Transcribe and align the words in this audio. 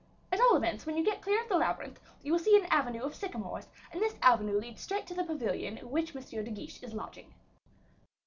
at 0.31 0.41
all 0.41 0.55
events, 0.57 0.87
when 0.87 0.97
you 0.97 1.05
get 1.05 1.21
clear 1.21 1.43
of 1.43 1.47
the 1.47 1.55
labyrinth, 1.55 1.99
you 2.23 2.31
will 2.31 2.39
see 2.39 2.57
an 2.57 2.65
avenue 2.71 3.03
of 3.03 3.13
sycamores, 3.13 3.67
and 3.91 4.01
this 4.01 4.15
avenue 4.23 4.59
leads 4.59 4.81
straight 4.81 5.05
to 5.05 5.13
the 5.13 5.23
pavilion 5.23 5.77
in 5.77 5.91
which 5.91 6.15
M. 6.15 6.21
de 6.23 6.49
Guiche 6.49 6.81
is 6.81 6.95
lodging." 6.95 7.31